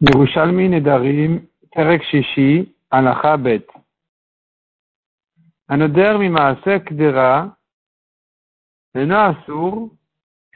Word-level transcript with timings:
Yerushalmi 0.00 0.68
Nedarim, 0.68 1.46
Terek 1.74 2.02
Shishi, 2.10 2.68
Alacha 2.92 3.36
Bet. 3.42 3.66
הנודר 5.68 6.18
ממעשה 6.18 6.78
קדרה 6.78 7.46
אינו 8.94 9.14
אסור, 9.30 9.90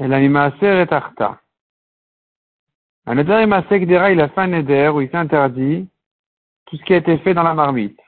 אלא 0.00 0.16
ממעשה 0.18 0.82
רתחתה. 0.82 1.32
הנודר 3.06 3.46
ממעשה 3.46 3.78
קדרה, 3.80 4.10
il 4.10 4.20
a 4.20 4.28
fait 4.28 4.40
un 4.40 4.46
neder 4.46 4.90
où 4.94 5.00
il 5.00 5.10
s'interdit 5.10 5.88
tout 6.66 6.76
ce 6.76 6.84
qui 6.84 6.94
a 6.94 6.98
été 6.98 7.18
fait 7.18 7.34
dans 7.34 7.42
la 7.42 7.54
marmite. 7.54 7.98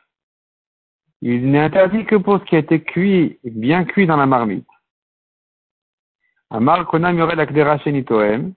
Il 1.23 1.51
n'est 1.51 1.61
interdit 1.61 2.05
que 2.05 2.17
pour 2.17 2.39
ce 2.39 2.45
qui 2.45 2.57
a 2.57 2.61
été 2.61 2.83
cuit, 2.83 3.39
bien 3.45 3.85
cuit 3.85 4.07
dans 4.07 4.17
la 4.17 4.27
marmite. 4.27 4.69
Amar 6.51 6.87
konam 6.87 7.19
yore 7.19 7.35
la 7.35 7.47
kdera 7.47 7.79
shenitoem, 7.79 8.53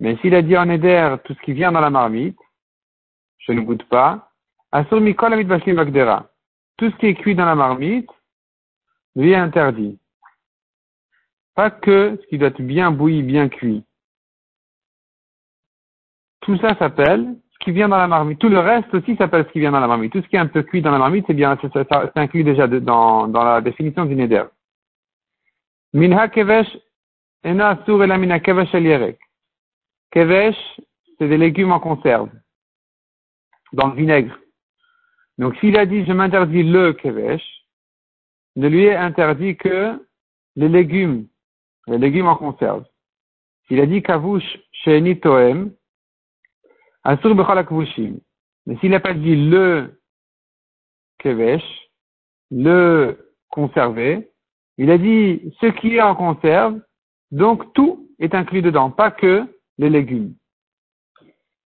mais 0.00 0.16
s'il 0.16 0.34
a 0.34 0.42
dit 0.42 0.56
en 0.56 0.66
neder 0.66 1.16
tout 1.24 1.34
ce 1.34 1.40
qui 1.42 1.52
vient 1.52 1.72
dans 1.72 1.80
la 1.80 1.90
marmite, 1.90 2.38
je 3.38 3.52
ne 3.52 3.60
goûte 3.60 3.84
pas, 3.88 4.30
asur 4.72 5.00
mikol 5.00 5.32
amit 5.32 5.44
bashlim 5.44 5.76
tout 6.76 6.90
ce 6.90 6.96
qui 6.96 7.06
est 7.06 7.14
cuit 7.14 7.34
dans 7.34 7.44
la 7.44 7.54
marmite 7.54 8.10
lui 9.16 9.30
est 9.30 9.36
interdit. 9.36 9.98
Pas 11.54 11.70
que 11.70 12.18
ce 12.20 12.26
qui 12.26 12.38
doit 12.38 12.48
être 12.48 12.62
bien 12.62 12.90
bouilli, 12.90 13.22
bien 13.22 13.48
cuit. 13.48 13.84
Tout 16.40 16.56
ça 16.58 16.76
s'appelle 16.76 17.36
ce 17.52 17.58
qui 17.64 17.70
vient 17.70 17.88
dans 17.88 17.96
la 17.96 18.08
marmite. 18.08 18.40
Tout 18.40 18.48
le 18.48 18.58
reste 18.58 18.92
aussi 18.92 19.14
s'appelle 19.16 19.46
ce 19.46 19.52
qui 19.52 19.60
vient 19.60 19.70
dans 19.70 19.80
la 19.80 19.86
marmite. 19.86 20.12
Tout 20.12 20.20
ce 20.20 20.28
qui 20.28 20.34
est 20.34 20.40
un 20.40 20.48
peu 20.48 20.62
cuit 20.62 20.82
dans 20.82 20.90
la 20.90 20.98
marmite, 20.98 21.24
c'est 21.28 21.34
bien, 21.34 21.56
c'est 21.62 22.16
inclus 22.16 22.42
déjà 22.42 22.66
dans, 22.66 23.28
dans 23.28 23.44
la 23.44 23.60
définition 23.60 24.04
du 24.04 24.16
neder. 24.16 24.44
Minha 25.92 26.26
kevesh 26.26 26.76
ena 27.44 27.68
asur 27.68 28.04
la 28.04 28.18
mina 28.18 28.40
kevesh 28.40 28.74
el 28.74 29.16
Kevesh, 30.14 30.80
c'est 31.18 31.28
des 31.28 31.36
légumes 31.36 31.72
en 31.72 31.80
conserve, 31.80 32.30
dans 33.72 33.88
le 33.88 33.96
vinaigre. 33.96 34.38
Donc 35.38 35.56
s'il 35.56 35.76
a 35.76 35.86
dit 35.86 36.04
je 36.04 36.12
m'interdis 36.12 36.62
le 36.62 36.92
kevesh, 36.92 37.42
ne 38.54 38.68
lui 38.68 38.84
est 38.84 38.94
interdit 38.94 39.56
que 39.56 40.00
les 40.54 40.68
légumes, 40.68 41.26
les 41.88 41.98
légumes 41.98 42.28
en 42.28 42.36
conserve. 42.36 42.84
S'il 43.66 43.80
a 43.80 43.86
dit 43.86 44.02
kavush 44.02 44.44
sheni 44.84 45.18
toem, 45.18 45.74
asur 47.02 47.34
Mais 47.34 48.76
s'il 48.76 48.90
n'a 48.92 49.00
pas 49.00 49.14
dit 49.14 49.34
le 49.50 50.00
kevesh, 51.18 51.90
le 52.52 53.34
conservé, 53.48 54.30
il 54.78 54.92
a 54.92 54.98
dit 54.98 55.52
ce 55.60 55.66
qui 55.66 55.96
est 55.96 56.02
en 56.02 56.14
conserve, 56.14 56.80
donc 57.32 57.72
tout 57.72 58.08
est 58.20 58.36
inclus 58.36 58.62
dedans, 58.62 58.92
pas 58.92 59.10
que 59.10 59.48
les 59.78 59.90
légumes. 59.90 60.34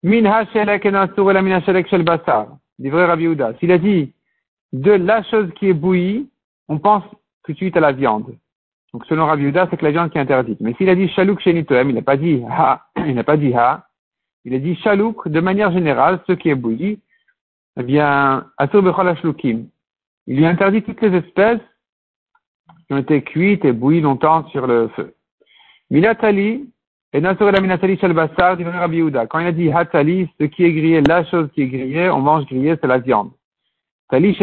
Min 0.03 0.45
shelek 0.53 0.85
asur 0.85 1.33
la 1.33 1.41
min 1.41 1.61
shel 1.61 2.03
basar 2.03 2.57
vrai 2.79 3.05
Rabbi 3.05 3.27
Houda. 3.27 3.53
S'il 3.59 3.71
a 3.71 3.77
dit 3.77 4.13
de 4.73 4.91
la 4.91 5.23
chose 5.23 5.49
qui 5.55 5.69
est 5.69 5.73
bouillie, 5.73 6.29
on 6.67 6.77
pense 6.79 7.03
tout 7.43 7.53
de 7.53 7.57
suite 7.57 7.77
à 7.77 7.79
la 7.79 7.91
viande. 7.91 8.35
Donc 8.93 9.05
selon 9.05 9.25
Rabbi 9.25 9.47
Houda, 9.47 9.67
c'est 9.69 9.77
que 9.77 9.85
la 9.85 9.91
viande 9.91 10.11
qui 10.11 10.17
est 10.17 10.21
interdite. 10.21 10.61
Mais 10.61 10.73
s'il 10.73 10.89
a 10.89 10.95
dit 10.95 11.09
shalouk 11.09 11.39
shenitoem, 11.41 11.89
il 11.89 11.95
n'a 11.95 12.01
pas 12.01 12.17
dit 12.17 12.43
ha, 12.49 12.85
il 12.97 13.15
n'a 13.15 13.23
pas 13.23 13.37
dit 13.37 13.53
ha, 13.53 13.87
il 14.45 14.53
a 14.53 14.59
dit 14.59 14.75
shalouk 14.75 15.27
de 15.27 15.39
manière 15.39 15.71
générale, 15.71 16.19
ce 16.27 16.33
qui 16.33 16.49
est 16.49 16.55
bouilli, 16.55 16.99
eh 17.79 17.83
bien, 17.83 18.47
asur 18.57 18.81
bechol 18.81 19.15
Il 20.25 20.35
lui 20.37 20.45
interdit 20.45 20.81
toutes 20.81 21.01
les 21.01 21.15
espèces 21.17 21.61
qui 22.87 22.93
ont 22.93 22.97
été 22.97 23.21
cuites 23.21 23.65
et 23.65 23.71
bouillies 23.71 24.01
longtemps 24.01 24.47
sur 24.49 24.65
le 24.65 24.87
feu. 24.89 25.13
Milatali, 25.91 26.69
et 27.13 27.21
Quand 27.21 27.39
il 29.39 29.47
a 29.47 29.51
dit 29.51 29.71
hatali, 29.71 30.29
ce 30.39 30.45
qui 30.45 30.65
est 30.65 30.73
grillé, 30.73 31.01
la 31.01 31.23
chose 31.25 31.49
qui 31.53 31.61
est 31.61 31.67
grillée, 31.67 32.09
on 32.09 32.19
mange 32.19 32.45
grillé, 32.45 32.75
c'est 32.81 32.87
la 32.87 32.97
viande. 32.99 33.31
Tali 34.09 34.37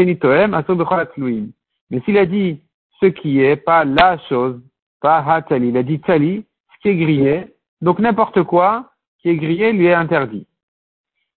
Mais 1.91 2.01
s'il 2.01 2.19
a 2.19 2.27
dit 2.27 2.61
ce 3.01 3.07
qui 3.07 3.41
est, 3.41 3.57
pas 3.57 3.85
la 3.85 4.19
chose, 4.29 4.61
pas 5.01 5.19
hatali, 5.19 5.69
il 5.69 5.77
a 5.77 5.83
dit 5.83 6.01
tali, 6.01 6.45
ce 6.75 6.81
qui 6.83 6.89
est 6.89 6.97
grillé, 6.97 7.55
donc 7.83 7.99
n'importe 7.99 8.43
quoi 8.45 8.91
qui 9.21 9.29
est 9.29 9.37
grillé 9.37 9.73
lui 9.73 9.87
est 9.87 9.95
interdit. 9.95 10.47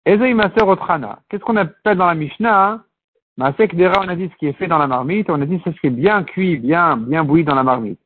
Qu'est-ce 0.05 1.43
qu'on 1.43 1.55
appelle 1.55 1.97
dans 1.97 2.05
la 2.05 2.15
Mishnah? 2.15 2.83
Masek 3.37 3.75
Dera, 3.75 4.01
on 4.05 4.07
a 4.07 4.15
dit 4.15 4.29
ce 4.31 4.35
qui 4.37 4.47
est 4.47 4.53
fait 4.53 4.67
dans 4.67 4.77
la 4.77 4.87
marmite, 4.87 5.29
on 5.29 5.41
a 5.41 5.45
dit 5.45 5.59
ce 5.65 5.69
qui 5.71 5.87
est 5.87 5.89
bien 5.89 6.23
cuit, 6.23 6.57
bien, 6.57 6.95
bien 6.97 7.23
bouilli 7.23 7.43
dans 7.43 7.55
la 7.55 7.63
marmite. 7.63 7.99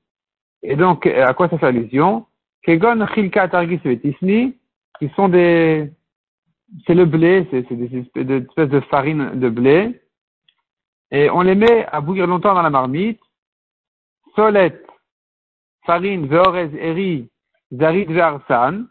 Et 0.63 0.75
donc, 0.75 1.05
à 1.05 1.33
quoi 1.33 1.49
ça 1.49 1.57
fait 1.57 1.67
allusion? 1.67 2.25
Kegon 2.63 3.05
Chilka 3.13 3.47
Targis 3.47 3.79
qui 3.81 5.09
sont 5.15 5.29
des, 5.29 5.91
c'est 6.85 6.93
le 6.93 7.05
blé, 7.05 7.47
c'est 7.51 7.73
des 7.73 8.05
espèces 8.37 8.69
de 8.69 8.79
farine 8.81 9.39
de 9.39 9.49
blé, 9.49 10.01
et 11.11 11.29
on 11.29 11.41
les 11.41 11.55
met 11.55 11.85
à 11.87 12.01
bouillir 12.01 12.27
longtemps 12.27 12.53
dans 12.53 12.61
la 12.61 12.69
marmite. 12.69 13.21
Solette, 14.35 14.85
farine, 15.85 16.27
veorez, 16.27 16.71
eri, 16.77 17.29
zarit, 17.73 18.05
ve'arsan. 18.05 18.85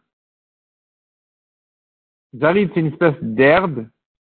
Zarit, 2.34 2.70
c'est 2.74 2.80
une 2.80 2.88
espèce 2.88 3.16
d'herbe. 3.22 3.86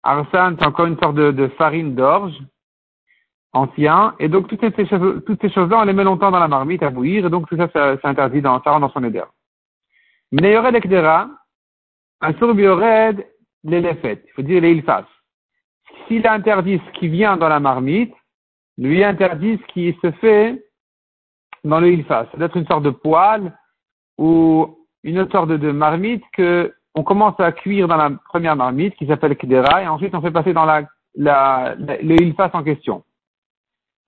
Arsan, 0.02 0.56
c'est 0.58 0.66
encore 0.66 0.86
une 0.86 0.98
sorte 0.98 1.16
de, 1.16 1.32
de 1.32 1.48
farine 1.48 1.94
d'orge 1.94 2.38
ancien. 3.52 4.14
Et 4.18 4.28
donc, 4.28 4.48
toutes 4.48 4.60
ces 4.60 4.86
choses, 4.86 5.22
toutes 5.26 5.40
ces 5.40 5.50
choses-là, 5.50 5.80
on 5.80 5.84
les 5.84 5.92
met 5.92 6.04
longtemps 6.04 6.30
dans 6.30 6.38
la 6.38 6.48
marmite 6.48 6.82
à 6.82 6.90
bouillir, 6.90 7.26
et 7.26 7.30
donc 7.30 7.48
tout 7.48 7.56
ça, 7.56 7.68
c'est 7.72 8.04
interdit 8.06 8.40
dans, 8.40 8.62
ça 8.62 8.70
rentre 8.70 8.86
dans 8.86 8.92
son 8.92 9.04
éder. 9.04 9.22
Mais 10.32 10.52
yored 10.52 10.74
ekdera, 10.74 11.28
un 12.20 12.32
yored 12.32 13.26
l'élefet. 13.64 14.22
Il 14.26 14.32
faut 14.32 14.42
dire 14.42 14.62
les 14.62 14.72
ilfas. 14.72 15.04
S'il 16.06 16.26
interdit 16.26 16.80
ce 16.86 16.98
qui 16.98 17.08
vient 17.08 17.36
dans 17.36 17.48
la 17.48 17.60
marmite, 17.60 18.14
lui 18.78 19.04
interdit 19.04 19.58
ce 19.58 19.72
qui 19.72 19.96
se 20.02 20.10
fait 20.12 20.64
dans 21.64 21.80
le 21.80 21.92
ilfas. 21.92 22.26
C'est 22.30 22.38
d'être 22.38 22.56
une 22.56 22.66
sorte 22.66 22.82
de 22.82 22.90
poêle 22.90 23.56
ou 24.18 24.78
une 25.04 25.18
autre 25.18 25.32
sorte 25.32 25.48
de, 25.48 25.70
marmite 25.70 26.24
que 26.32 26.74
on 26.94 27.02
commence 27.02 27.38
à 27.40 27.52
cuire 27.52 27.88
dans 27.88 27.96
la 27.96 28.10
première 28.28 28.56
marmite 28.56 28.94
qui 28.96 29.06
s'appelle 29.06 29.36
kdera 29.36 29.82
et 29.82 29.88
ensuite 29.88 30.14
on 30.14 30.20
fait 30.20 30.30
passer 30.30 30.52
dans 30.52 30.64
la, 30.64 30.82
la, 31.14 31.74
le 31.76 32.20
ilfas 32.22 32.50
en 32.52 32.62
question. 32.62 33.02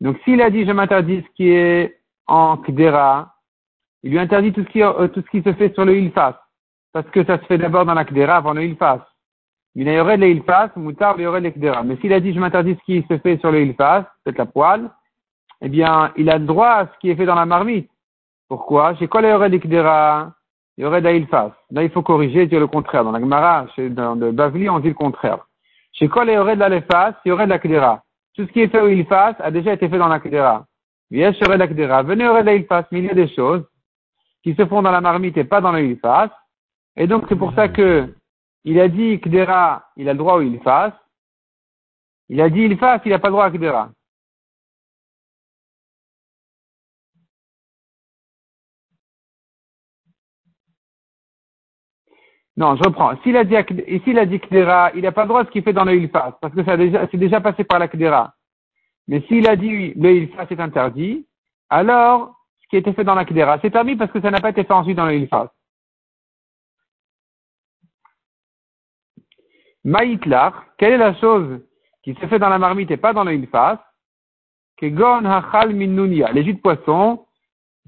Donc 0.04 0.18
s'il 0.22 0.42
a 0.42 0.50
dit 0.50 0.66
je 0.66 0.70
m'interdis 0.70 1.22
ce 1.22 1.34
qui 1.34 1.48
est 1.48 1.98
en 2.26 2.58
Kdera, 2.58 3.34
il 4.02 4.10
lui 4.10 4.18
interdit 4.18 4.52
tout 4.52 4.62
ce 4.62 4.68
qui, 4.68 4.82
euh, 4.82 5.08
tout 5.08 5.22
ce 5.22 5.30
qui 5.30 5.42
se 5.42 5.54
fait 5.54 5.72
sur 5.72 5.86
le 5.86 5.96
Ilfas. 5.96 6.38
Parce 6.92 7.08
que 7.08 7.24
ça 7.24 7.38
se 7.38 7.44
fait 7.46 7.56
d'abord 7.56 7.86
dans 7.86 7.94
la 7.94 8.04
Kdera 8.04 8.36
avant 8.36 8.52
le 8.52 8.64
Ilfas. 8.64 9.00
Il 9.74 9.88
y 9.88 9.98
aurait 9.98 10.18
le 10.18 10.28
Ilfas, 10.28 10.70
Moutar, 10.76 11.14
il 11.16 11.22
y 11.22 11.26
aurait 11.26 11.40
le 11.40 11.50
Kdera. 11.50 11.82
Mais 11.84 11.96
s'il 11.96 12.12
a 12.12 12.20
dit 12.20 12.34
je 12.34 12.38
m'interdis 12.38 12.76
ce 12.78 12.84
qui 12.84 13.06
se 13.08 13.16
fait 13.16 13.38
sur 13.38 13.50
le 13.50 13.62
Ilfas, 13.62 14.04
c'est 14.24 14.36
la 14.36 14.44
poêle, 14.44 14.90
eh 15.62 15.70
bien, 15.70 16.12
il 16.16 16.28
a 16.28 16.36
le 16.36 16.44
droit 16.44 16.68
à 16.68 16.86
ce 16.86 16.98
qui 17.00 17.08
est 17.08 17.16
fait 17.16 17.24
dans 17.24 17.34
la 17.34 17.46
marmite. 17.46 17.90
Pourquoi? 18.48 18.94
Chez 18.96 19.08
quoi 19.08 19.22
il 19.22 19.30
y 19.30 19.32
aurait 19.32 19.48
le 19.48 19.56
Kdera 19.56 20.32
Il 20.76 20.82
y 20.82 20.84
aurait 20.84 21.00
de 21.00 21.08
Ilfas. 21.08 21.52
Là, 21.70 21.82
il 21.82 21.90
faut 21.90 22.02
corriger, 22.02 22.46
dire 22.46 22.60
le 22.60 22.66
contraire. 22.66 23.04
Dans 23.04 23.12
la 23.12 23.20
Gemara, 23.20 23.66
dans 23.78 24.14
le 24.14 24.32
Bavli, 24.32 24.68
on 24.68 24.80
dit 24.80 24.88
le 24.88 24.94
contraire. 24.94 25.46
Chez 25.92 26.08
quoi 26.08 26.26
il 26.26 26.34
y 26.34 26.36
aurait 26.36 26.56
de 26.56 26.60
l'Alefas, 26.60 27.14
il 27.24 27.30
y 27.30 27.32
aurait 27.32 27.46
de 27.46 27.50
la 27.50 27.58
Kdera. 27.58 28.04
Tout 28.34 28.46
ce 28.46 28.52
qui 28.52 28.60
est 28.60 28.68
fait 28.68 28.80
au 28.80 28.88
Ilfas 28.88 29.36
a 29.38 29.50
déjà 29.50 29.72
été 29.72 29.88
fait 29.88 29.98
dans 29.98 30.08
la 30.08 30.18
Kdera. 30.18 30.66
Venez 31.10 32.28
au 32.28 32.36
Ilfas, 32.36 32.84
mais 32.90 32.98
il 32.98 33.04
y 33.04 33.10
a 33.10 33.14
des 33.14 33.28
choses 33.28 33.64
qui 34.42 34.54
se 34.54 34.66
font 34.66 34.82
dans 34.82 34.90
la 34.90 35.00
marmite 35.00 35.36
et 35.36 35.44
pas 35.44 35.60
dans 35.60 35.72
le 35.72 35.84
Ilfas. 35.84 36.30
Et 36.96 37.06
donc 37.06 37.26
c'est 37.28 37.36
pour 37.36 37.54
ça 37.54 37.68
que 37.68 38.12
il 38.64 38.80
a 38.80 38.88
dit 38.88 39.20
Kdera, 39.20 39.84
il 39.96 40.08
a 40.08 40.12
le 40.12 40.18
droit 40.18 40.34
au 40.34 40.40
Ilfas. 40.40 40.92
Il 42.28 42.40
a 42.40 42.48
dit 42.50 42.62
Ilfas, 42.62 43.00
il 43.04 43.10
n'a 43.10 43.18
pas 43.18 43.28
le 43.28 43.32
droit 43.32 43.44
à 43.44 43.50
Kdera. 43.50 43.90
Non, 52.56 52.76
je 52.76 52.84
reprends. 52.84 53.16
S'il 53.22 53.36
a 53.36 53.44
dit, 53.44 53.56
s'il 54.04 54.18
a 54.18 54.26
dit 54.26 54.40
il 54.50 55.02
n'a 55.02 55.12
pas 55.12 55.22
le 55.22 55.28
droit 55.28 55.42
à 55.42 55.44
ce 55.44 55.50
qu'il 55.50 55.64
fait 55.64 55.72
dans 55.72 55.84
le 55.84 55.96
Ilfas, 55.96 56.38
parce 56.40 56.54
que 56.54 56.64
c'est 56.64 57.16
déjà 57.16 57.40
passé 57.40 57.64
par 57.64 57.78
la 57.78 57.88
Kdera. 57.88 58.34
Mais 59.08 59.20
s'il 59.22 59.48
a 59.48 59.56
dit 59.56 59.92
le 59.94 60.10
Ilfas 60.12 60.46
est 60.50 60.60
interdit, 60.60 61.26
alors, 61.68 62.36
ce 62.62 62.68
qui 62.68 62.76
a 62.76 62.78
été 62.78 62.92
fait 62.92 63.04
dans 63.04 63.16
la 63.16 63.24
Kdera, 63.24 63.58
c'est 63.60 63.70
permis 63.70 63.96
parce 63.96 64.12
que 64.12 64.20
ça 64.20 64.30
n'a 64.30 64.40
pas 64.40 64.50
été 64.50 64.62
fait 64.62 64.72
ensuite 64.72 64.96
dans 64.96 65.06
le 65.06 65.16
Ilfas. 65.16 65.50
Maïtlar, 69.82 70.64
quelle 70.78 70.92
est 70.94 70.98
la 70.98 71.14
chose 71.14 71.60
qui 72.02 72.14
s'est 72.14 72.28
fait 72.28 72.38
dans 72.38 72.48
la 72.48 72.58
marmite 72.58 72.90
et 72.90 72.96
pas 72.96 73.12
dans 73.12 73.24
le 73.24 73.34
Ilfas? 73.34 73.84
Kegon 74.76 75.24
hachal 75.24 75.74
minunia. 75.74 76.32
Les 76.32 76.44
jus 76.44 76.54
de 76.54 76.60
poisson 76.60 77.26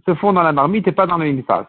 se 0.07 0.15
font 0.15 0.33
dans 0.33 0.43
la 0.43 0.53
marmite 0.53 0.87
et 0.89 0.93
pas 0.93 1.07
dans 1.07 1.19
le 1.19 1.29
Ilfas. 1.29 1.69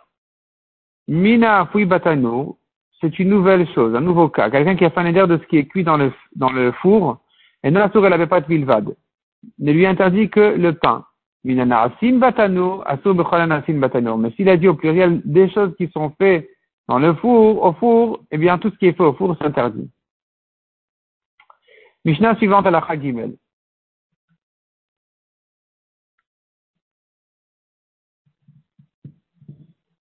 Mina 1.07 1.67
fui 1.67 1.85
batano, 1.85 2.57
c'est 2.99 3.19
une 3.19 3.29
nouvelle 3.29 3.67
chose, 3.73 3.95
un 3.95 4.01
nouveau 4.01 4.29
cas. 4.29 4.49
Quelqu'un 4.49 4.75
qui 4.75 4.85
a 4.85 4.89
fait 4.89 4.99
un 4.99 5.05
éder 5.05 5.25
de 5.27 5.37
ce 5.37 5.47
qui 5.47 5.57
est 5.57 5.65
cuit 5.65 5.83
dans 5.83 5.97
le, 5.97 6.11
dans 6.35 6.51
le 6.51 6.71
four, 6.71 7.19
et 7.63 7.71
non 7.71 7.79
la 7.79 7.91
sourd, 7.91 8.05
elle 8.05 8.11
n'avait 8.11 8.27
pas 8.27 8.41
de 8.41 8.47
vilvade. 8.47 8.95
Ne 9.59 9.71
lui 9.71 9.85
interdit 9.85 10.29
que 10.29 10.55
le 10.55 10.73
pain. 10.73 11.05
Mais 11.43 11.53
s'il 14.31 14.49
a 14.49 14.57
dit 14.57 14.67
au 14.67 14.73
pluriel 14.73 15.21
des 15.23 15.49
choses 15.49 15.75
qui 15.77 15.87
sont 15.89 16.11
faites 16.17 16.49
Dans 16.87 16.99
le 16.99 17.13
four, 17.15 17.63
au 17.63 17.73
four, 17.73 18.19
eh 18.31 18.37
bien, 18.37 18.57
tout 18.57 18.69
ce 18.71 18.77
qui 18.77 18.87
est 18.87 18.93
fait 18.93 19.03
au 19.03 19.13
four, 19.13 19.35
c'est 19.39 19.45
interdit. 19.45 19.89
Mishnah 22.05 22.35
suivante 22.37 22.65
à 22.65 22.71
la 22.71 22.85
Chagimel. 22.85 23.35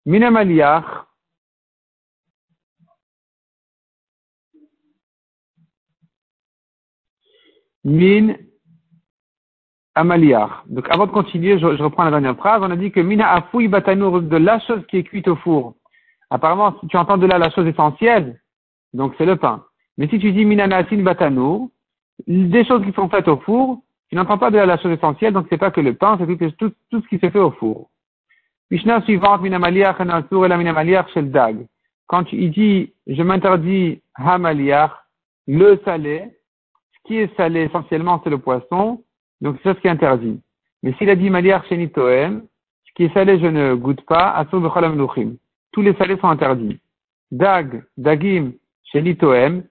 Minamaliach, 0.07 1.06
min 7.87 8.35
amaliar. 9.95 10.65
Donc 10.67 10.87
avant 10.91 11.07
de 11.07 11.13
continuer, 11.13 11.59
je, 11.59 11.67
reprends 11.67 12.05
la 12.05 12.11
dernière 12.11 12.37
phrase. 12.37 12.61
On 12.63 12.71
a 12.71 12.77
dit 12.77 12.91
que 12.91 13.01
mina 13.01 13.33
afoui 13.33 13.69
batanour 13.69 14.21
de 14.21 14.37
la 14.37 14.59
chose 14.61 14.85
qui 14.89 14.99
est 14.99 15.05
cuite 15.05 15.29
au 15.29 15.37
four. 15.37 15.75
Apparemment, 16.29 16.75
si 16.81 16.89
tu 16.89 16.97
entends 16.97 17.17
de 17.17 17.27
là 17.27 17.39
la 17.39 17.51
chose 17.51 17.67
essentielle, 17.67 18.41
donc 18.93 19.15
c'est 19.17 19.25
le 19.25 19.37
pain. 19.37 19.65
Mais 19.97 20.09
si 20.09 20.19
tu 20.19 20.33
dis 20.33 20.45
mina 20.45 20.67
nasin 20.67 21.03
batanour, 21.03 21.71
des 22.27 22.65
choses 22.65 22.85
qui 22.85 22.93
sont 22.93 23.09
faites 23.09 23.29
au 23.29 23.37
four, 23.39 23.79
tu 24.09 24.17
n'entends 24.17 24.39
pas 24.39 24.51
de 24.51 24.57
là 24.57 24.67
la 24.67 24.79
chose 24.79 24.93
essentielle, 24.93 25.33
donc 25.33 25.47
c'est 25.49 25.59
pas 25.59 25.71
que 25.71 25.81
le 25.81 25.95
pain, 25.95 26.19
c'est 26.19 26.57
tout, 26.57 26.73
tout, 26.91 27.01
ce 27.03 27.09
qui 27.09 27.19
se 27.19 27.31
fait 27.31 27.39
au 27.39 27.53
four. 27.53 27.89
Mishnah 28.71 29.03
suivante, 29.03 29.43
anasur 29.45 30.45
et 30.45 30.49
la 30.49 31.07
shel 31.15 31.31
dag. 31.31 31.67
Quand 32.09 32.33
il 32.33 32.51
dit, 32.51 32.93
je 33.07 33.23
m'interdis 33.23 34.03
hamaliach, 34.17 34.91
le 35.47 35.81
salé, 35.85 36.36
qui 37.07 37.19
est 37.19 37.35
salé 37.37 37.63
essentiellement, 37.63 38.21
c'est 38.23 38.31
le 38.31 38.39
poisson, 38.39 39.03
donc 39.41 39.57
c'est 39.63 39.75
ce 39.75 39.81
qui 39.81 39.87
est 39.87 39.91
interdit. 39.91 40.41
Mais 40.83 40.93
s'il 40.95 41.11
a 41.11 41.17
dit 41.17 41.31
maliar 41.31 41.65
shenitoem, 41.67 42.43
ce 42.85 42.93
qui 42.95 43.05
est 43.05 43.15
salé, 43.15 43.39
je 43.39 43.47
ne 43.47 43.75
goûte 43.75 44.05
pas, 44.07 44.33
asur 44.33 44.61
becholam. 44.61 45.07
Tous 45.73 45.83
les 45.83 45.95
salés 45.95 46.17
sont 46.19 46.29
interdits. 46.29 46.79
Dag, 47.31 47.85
dagim, 47.97 48.53
shenitoem, 48.85 49.65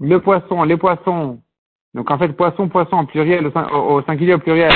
le 0.00 0.20
poisson, 0.20 0.62
les 0.62 0.76
poissons, 0.76 1.40
donc 1.94 2.10
en 2.10 2.18
fait 2.18 2.28
poisson, 2.28 2.68
poisson 2.68 2.96
en 2.96 3.06
pluriel, 3.06 3.46
au, 3.46 4.02
singulier 4.02 4.34
au 4.34 4.38
pluriel, 4.38 4.72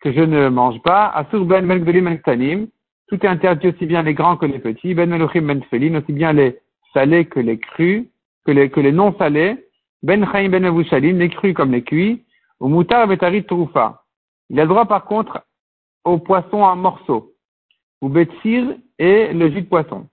que 0.00 0.12
je 0.12 0.20
ne 0.20 0.48
mange 0.48 0.80
pas, 0.82 1.08
asur 1.08 1.44
ben 1.44 1.66
ben 1.66 1.82
ben 1.82 2.68
tout 3.08 3.24
est 3.24 3.28
interdit 3.28 3.68
aussi 3.68 3.86
bien 3.86 4.02
les 4.02 4.14
grands 4.14 4.36
que 4.36 4.46
les 4.46 4.58
petits, 4.58 4.94
ben 4.94 5.08
meluchim 5.08 5.42
ben 5.42 5.62
aussi 5.96 6.12
bien 6.12 6.32
les 6.32 6.58
salés 6.92 7.24
que 7.24 7.40
les 7.40 7.58
crus, 7.58 8.06
que 8.44 8.52
les, 8.52 8.70
que 8.70 8.80
les 8.80 8.92
non 8.92 9.16
salés, 9.18 9.65
ben 10.06 10.24
Chaim 10.30 10.50
Ben 10.50 10.64
Avushalim, 10.64 11.18
les 11.18 11.28
crus 11.28 11.52
comme 11.52 11.72
les 11.72 11.82
cuits, 11.82 12.24
ou 12.60 12.68
Moutar 12.68 13.08
Betari 13.08 13.44
Troufa. 13.44 14.04
Il 14.48 14.60
a 14.60 14.62
le 14.62 14.68
droit 14.68 14.86
par 14.86 15.04
contre 15.04 15.44
au 16.04 16.18
poisson 16.18 16.62
en 16.62 16.76
morceaux, 16.76 17.32
ou 18.00 18.08
Betsir 18.08 18.76
et 19.00 19.32
le 19.32 19.50
jus 19.50 19.62
de 19.62 19.68
poisson. 19.68 20.06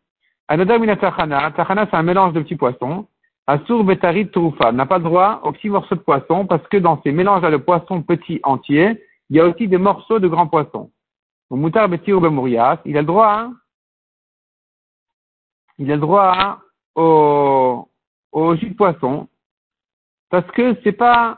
Anodar 0.47 0.79
Minatachana, 0.79 1.51
Tachana 1.51 1.85
c'est 1.85 1.95
un 1.95 2.01
mélange 2.01 2.33
de 2.33 2.41
petits 2.41 2.55
poissons. 2.55 3.05
Asur 3.45 3.83
Betari 3.83 4.31
Troufa 4.31 4.71
n'a 4.71 4.87
pas 4.87 4.97
le 4.97 5.03
droit 5.03 5.41
aux 5.43 5.51
petits 5.51 5.69
morceaux 5.69 5.95
de 5.95 5.99
poisson 5.99 6.47
parce 6.47 6.67
que 6.69 6.77
dans 6.77 6.99
ces 7.03 7.11
mélanges 7.11 7.43
de 7.43 7.57
poissons 7.57 8.01
petits 8.01 8.39
entiers, 8.41 8.99
il 9.29 9.37
y 9.37 9.39
a 9.39 9.45
aussi 9.45 9.67
des 9.67 9.77
morceaux 9.77 10.17
de 10.17 10.27
grands 10.27 10.47
poissons. 10.47 10.89
Ou 11.51 11.55
Moutar 11.55 11.87
Betsir 11.87 12.19
Bemourias, 12.19 12.79
il 12.85 12.97
a 12.97 13.01
le 13.01 13.07
droit, 13.07 13.31
hein, 13.31 13.53
il 15.77 15.91
a 15.91 15.95
le 15.95 16.01
droit 16.01 16.33
hein, 16.35 16.57
au 16.95 18.55
jus 18.55 18.69
de 18.69 18.75
poisson, 18.75 19.27
parce 20.33 20.49
que 20.49 20.75
c'est 20.83 20.93
pas, 20.93 21.37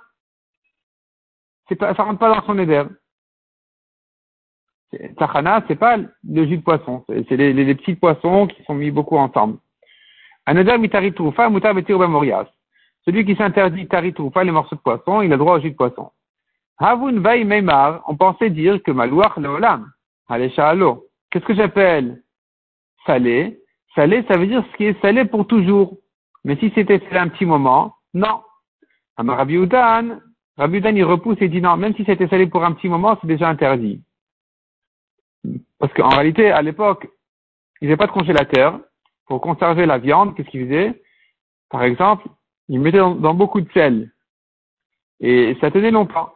ça 1.68 2.04
rentre 2.04 2.18
pas 2.18 2.34
dans 2.34 2.46
son 2.46 2.58
éder. 2.58 2.86
Tachana, 5.18 5.66
c'est 5.68 5.76
pas 5.76 5.98
le 5.98 6.48
jus 6.48 6.60
de 6.60 6.64
poisson, 6.64 7.04
c'est 7.10 7.36
les, 7.36 7.76
petits 7.76 7.96
poissons 7.96 8.48
qui 8.48 8.64
sont 8.64 8.74
mis 8.74 8.92
beaucoup 8.92 9.18
ensemble. 9.18 9.58
Another 10.46 10.80
mitari 10.80 11.12
trufa, 11.12 11.50
mutar 11.50 11.76
morias. 12.08 12.46
Celui 13.04 13.26
qui 13.26 13.36
s'interdit 13.36 13.86
les 14.02 14.52
morceaux 14.52 14.78
de 14.78 14.82
poisson, 14.82 15.22
il 15.22 15.34
a 15.34 15.36
droit 15.36 15.58
au 15.58 15.60
jus 15.60 15.72
de 15.72 15.76
poisson. 15.76 16.12
Havun 16.78 17.20
meimar, 17.20 18.02
on 18.08 18.16
pensait 18.16 18.50
dire 18.50 18.82
que 18.82 18.92
malouach 18.92 19.36
leolam, 19.36 19.92
l'eau. 20.30 21.06
Qu'est-ce 21.32 21.46
que 21.46 21.54
j'appelle? 21.54 22.24
Salé? 23.06 23.60
Salé, 23.94 24.24
ça 24.30 24.38
veut 24.38 24.48
dire 24.48 24.64
ce 24.72 24.78
qui 24.78 24.86
est 24.86 25.02
salé 25.02 25.26
pour 25.26 25.48
toujours. 25.48 25.98
Mais 26.46 26.56
si 26.56 26.72
c'était 26.74 27.00
salé 27.00 27.18
un 27.18 27.28
petit 27.28 27.46
moment, 27.46 27.98
non. 28.14 28.45
Rabbi 29.18 29.56
Udan, 29.56 30.20
il 30.58 31.04
repousse 31.04 31.38
et 31.42 31.50
dit 31.50 31.62
non, 31.62 31.78
même 31.78 31.96
si 31.96 32.04
c'était 32.06 32.28
salé 32.28 32.48
pour 32.48 32.64
un 32.64 32.74
petit 32.74 32.90
moment, 32.90 33.18
c'est 33.22 33.28
déjà 33.28 33.50
interdit. 33.50 34.02
Parce 35.80 35.94
qu'en 35.94 36.10
réalité, 36.10 36.52
à 36.52 36.62
l'époque, 36.62 37.08
il 37.82 37.88
n'y 37.88 37.92
avait 37.92 37.98
pas 37.98 38.08
de 38.08 38.12
congélateur. 38.12 38.80
Pour 39.28 39.42
conserver 39.42 39.86
la 39.86 39.98
viande, 39.98 40.36
qu'est-ce 40.36 40.50
qu'il 40.50 40.66
faisait? 40.66 41.02
Par 41.70 41.84
exemple, 41.84 42.28
il 42.70 42.80
mettait 42.80 43.00
dans, 43.00 43.34
beaucoup 43.34 43.62
de 43.62 43.72
sel. 43.74 44.12
Et 45.20 45.58
ça 45.62 45.72
tenait 45.72 45.92
longtemps. 45.92 46.32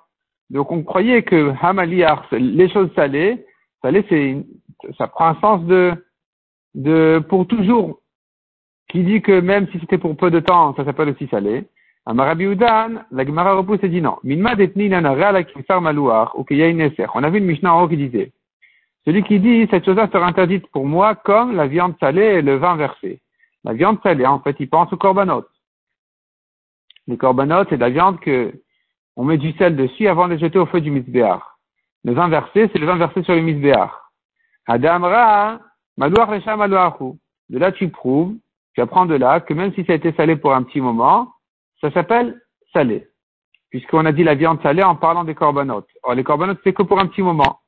Donc 0.49 0.71
on 0.71 0.83
croyait 0.83 1.23
que 1.23 1.53
Hamaliar, 1.61 2.27
les 2.31 2.69
choses 2.69 2.89
salées, 2.95 3.45
salées, 3.81 4.05
c'est, 4.09 4.37
ça 4.97 5.07
prend 5.07 5.27
un 5.27 5.39
sens 5.39 5.63
de, 5.65 5.93
de 6.73 7.23
pour 7.29 7.47
toujours. 7.47 8.01
Qui 8.89 9.03
dit 9.03 9.21
que 9.21 9.39
même 9.39 9.67
si 9.71 9.79
c'était 9.79 9.99
pour 9.99 10.17
peu 10.17 10.31
de 10.31 10.39
temps, 10.39 10.73
ça 10.75 10.83
s'appelle 10.83 11.09
aussi 11.09 11.27
salé. 11.27 11.65
La 12.05 12.13
Gemara 13.25 13.53
repousse 13.53 13.83
et 13.83 13.89
dit 13.89 14.01
non. 14.01 14.17
On 14.23 14.43
a 17.23 17.29
vu 17.29 17.37
une 17.37 17.45
Mishnah 17.45 17.73
en 17.73 17.83
haut 17.83 17.87
qui 17.87 17.97
disait, 17.97 18.31
celui 19.05 19.23
qui 19.23 19.39
dit 19.39 19.67
cette 19.69 19.85
chose-là 19.85 20.09
sera 20.11 20.25
interdite 20.25 20.67
pour 20.67 20.85
moi 20.85 21.15
comme 21.15 21.55
la 21.55 21.67
viande 21.67 21.95
salée 21.99 22.21
et 22.21 22.41
le 22.41 22.57
vin 22.57 22.75
versé. 22.75 23.21
La 23.63 23.73
viande 23.73 24.01
salée, 24.03 24.25
en 24.25 24.39
fait, 24.39 24.55
il 24.59 24.69
pense 24.69 24.91
aux 24.93 24.97
korbanot. 24.97 25.45
Les 27.07 27.17
korbanot, 27.17 27.65
c'est 27.69 27.75
de 27.75 27.81
la 27.81 27.89
viande 27.89 28.19
que 28.19 28.53
on 29.15 29.23
met 29.25 29.37
du 29.37 29.51
sel 29.53 29.75
dessus 29.75 30.07
avant 30.07 30.27
de 30.27 30.37
jeter 30.37 30.59
au 30.59 30.65
feu 30.65 30.79
du 30.79 30.91
misbéar. 30.91 31.59
Le 32.05 32.13
vin 32.13 32.29
versé, 32.29 32.69
c'est 32.71 32.79
le 32.79 32.85
vin 32.85 32.95
versé 32.95 33.21
sur 33.23 33.35
le 33.35 33.41
misbéar. 33.41 34.11
Adamra, 34.67 35.59
malouar 35.97 36.29
De 37.49 37.57
là, 37.57 37.71
tu 37.71 37.89
prouves, 37.89 38.35
tu 38.73 38.81
apprends 38.81 39.05
de 39.05 39.15
là 39.15 39.41
que 39.41 39.53
même 39.53 39.73
si 39.73 39.83
ça 39.83 39.93
a 39.93 39.95
été 39.95 40.13
salé 40.13 40.35
pour 40.37 40.53
un 40.53 40.63
petit 40.63 40.79
moment, 40.79 41.33
ça 41.81 41.91
s'appelle 41.91 42.41
salé. 42.73 43.07
Puisqu'on 43.69 44.05
a 44.05 44.11
dit 44.11 44.23
la 44.23 44.35
viande 44.35 44.61
salée 44.61 44.83
en 44.83 44.95
parlant 44.95 45.23
des 45.23 45.35
corbanotes. 45.35 45.89
Or, 46.03 46.15
les 46.15 46.23
corbanotes, 46.23 46.59
c'est 46.63 46.73
que 46.73 46.83
pour 46.83 46.99
un 46.99 47.07
petit 47.07 47.21
moment. 47.21 47.59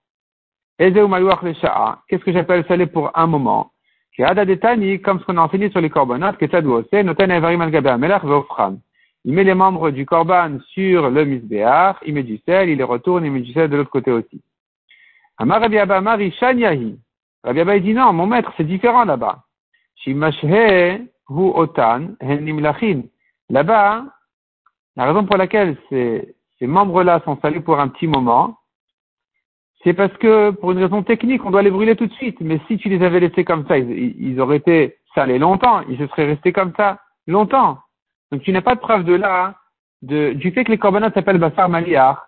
Qu'est-ce 0.77 2.23
que 2.23 2.31
j'appelle 2.31 2.65
salé 2.67 2.87
pour 2.87 3.17
un 3.17 3.27
moment? 3.27 3.71
comme 4.17 5.19
ce 5.19 5.25
qu'on 5.25 5.37
a 5.37 5.41
enseigné 5.41 5.69
sur 5.69 5.79
les 5.79 5.89
corbanotes, 5.89 6.37
il 9.23 9.33
met 9.33 9.43
les 9.43 9.53
membres 9.53 9.91
du 9.91 10.05
corban 10.05 10.57
sur 10.69 11.09
le 11.09 11.25
misbéar, 11.25 11.99
il 12.05 12.13
met 12.15 12.23
du 12.23 12.39
sel, 12.45 12.69
il 12.69 12.77
les 12.77 12.83
retourne, 12.83 13.23
il 13.23 13.31
met 13.31 13.41
du 13.41 13.53
sel 13.53 13.69
de 13.69 13.77
l'autre 13.77 13.91
côté 13.91 14.11
aussi. 14.11 14.41
Rabbi 15.37 15.77
Abba 15.77 16.01
Mari. 16.01 16.35
Rabbi 16.41 17.59
Abba 17.59 17.79
dit 17.79 17.93
non, 17.93 18.13
mon 18.13 18.25
maître, 18.27 18.51
c'est 18.57 18.63
différent 18.63 19.05
là-bas. 19.05 19.43
Hu 21.29 21.51
otan. 21.53 22.15
Là-bas, 23.51 24.05
la 24.95 25.05
raison 25.05 25.25
pour 25.25 25.35
laquelle 25.35 25.75
ces, 25.89 26.35
membres-là 26.61 27.21
sont 27.25 27.37
salés 27.41 27.59
pour 27.59 27.81
un 27.81 27.89
petit 27.89 28.07
moment, 28.07 28.55
c'est 29.83 29.93
parce 29.93 30.15
que 30.17 30.51
pour 30.51 30.71
une 30.71 30.77
raison 30.77 31.03
technique, 31.03 31.43
on 31.43 31.51
doit 31.51 31.61
les 31.61 31.71
brûler 31.71 31.97
tout 31.97 32.07
de 32.07 32.13
suite. 32.13 32.39
Mais 32.39 32.61
si 32.67 32.77
tu 32.77 32.87
les 32.87 33.03
avais 33.03 33.19
laissés 33.19 33.43
comme 33.43 33.67
ça, 33.67 33.77
ils, 33.77 34.39
auraient 34.39 34.57
été 34.57 34.99
salés 35.15 35.37
longtemps. 35.37 35.81
Ils 35.89 35.97
se 35.97 36.07
seraient 36.07 36.27
restés 36.27 36.53
comme 36.53 36.71
ça 36.77 36.99
longtemps. 37.27 37.79
Donc 38.31 38.41
tu 38.43 38.53
n'as 38.53 38.61
pas 38.61 38.75
de 38.75 38.79
preuve 38.79 39.03
de 39.03 39.15
là, 39.15 39.55
de, 40.01 40.31
du 40.31 40.51
fait 40.51 40.63
que 40.63 40.71
les 40.71 40.77
corbanotes 40.77 41.13
s'appellent 41.13 41.39
Bassar 41.39 41.67
Maliar. 41.67 42.27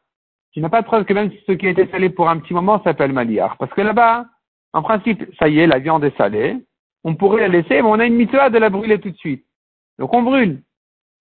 Tu 0.51 0.59
n'as 0.59 0.69
pas 0.69 0.81
de 0.81 0.87
preuve 0.87 1.05
que 1.05 1.13
même 1.13 1.31
ce 1.47 1.53
qui 1.53 1.67
a 1.67 1.69
été 1.69 1.87
salé 1.87 2.09
pour 2.09 2.27
un 2.27 2.39
petit 2.39 2.53
moment 2.53 2.83
s'appelle 2.83 3.13
Maliar. 3.13 3.55
Parce 3.57 3.71
que 3.71 3.81
là-bas, 3.81 4.25
en 4.73 4.81
principe, 4.81 5.23
ça 5.39 5.47
y 5.47 5.59
est, 5.59 5.67
la 5.67 5.79
viande 5.79 6.03
est 6.03 6.17
salée. 6.17 6.57
On 7.05 7.15
pourrait 7.15 7.41
la 7.41 7.47
laisser, 7.47 7.81
mais 7.81 7.87
on 7.87 7.99
a 7.99 8.05
une 8.05 8.15
mitzvah 8.15 8.49
de 8.49 8.57
la 8.57 8.69
brûler 8.69 8.99
tout 8.99 9.11
de 9.11 9.17
suite. 9.17 9.45
Donc 9.99 10.13
on 10.13 10.23
brûle. 10.23 10.63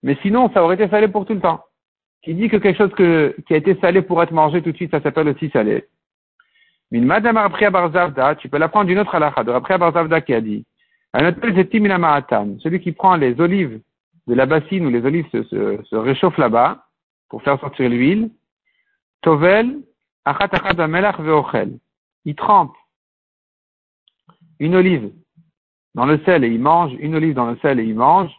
Mais 0.03 0.17
sinon, 0.23 0.51
ça 0.53 0.63
aurait 0.63 0.75
été 0.75 0.89
salé 0.89 1.09
pour 1.09 1.27
tout 1.27 1.35
le 1.35 1.41
temps. 1.41 1.65
Qui 2.23 2.35
dit 2.35 2.49
que 2.49 2.57
quelque 2.57 2.79
chose 2.79 2.95
qui 2.95 3.55
a 3.55 3.57
été 3.57 3.77
salé 3.81 4.03
pour 4.03 4.23
être 4.23 4.33
mangé 4.33 4.63
tout 4.63 4.73
de 4.73 4.77
suite, 4.77 4.91
ça 4.91 5.01
s'appelle 5.01 5.29
aussi 5.29 5.51
salé. 5.51 5.85
Madame 6.91 7.37
Barzavda, 7.71 8.35
tu 8.37 8.49
peux 8.49 8.59
l'apprendre 8.59 8.87
d'une 8.87 8.99
autre 8.99 9.15
halakha, 9.15 9.45
de 9.45 9.51
Rabria 9.51 9.79
Barzavda 9.79 10.21
qui 10.21 10.35
a 10.35 10.41
dit, 10.41 10.67
celui 11.15 12.81
qui 12.81 12.93
prend 12.93 13.17
les 13.17 13.41
olives 13.41 13.81
de 14.27 14.35
la 14.35 14.47
bassine 14.47 14.87
où 14.87 14.91
les 14.91 15.05
olives 15.05 15.29
se, 15.33 15.43
se, 15.43 15.97
réchauffent 15.97 16.39
là-bas 16.39 16.87
pour 17.29 17.43
faire 17.43 17.59
sortir 17.61 17.89
l'huile, 17.89 18.31
Tovel, 19.23 19.81
il 22.25 22.35
trempe 22.37 22.75
une 24.61 24.77
olive 24.77 25.11
dans 25.95 26.07
le 26.07 26.19
sel 26.25 26.45
et 26.45 26.49
il 26.49 26.61
mange, 26.61 26.93
une 27.01 27.15
olive 27.17 27.35
dans 27.35 27.51
le 27.51 27.57
sel 27.59 27.81
et 27.81 27.85
il 27.85 27.95
mange, 27.95 28.31